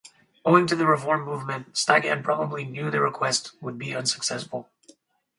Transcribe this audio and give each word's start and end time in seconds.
Owing 0.43 0.65
to 0.65 0.75
the 0.75 0.87
reform 0.87 1.25
movement, 1.25 1.73
Stigand 1.77 2.23
probably 2.23 2.63
knew 2.65 2.89
the 2.89 2.99
request 3.01 3.51
would 3.61 3.77
be 3.77 3.95
unsuccessful. 3.95 4.67